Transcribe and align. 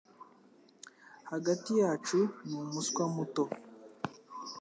Hagati 1.31 1.71
yacu, 1.81 2.19
ni 2.47 2.55
umuswa 2.63 3.03
muto. 3.15 3.43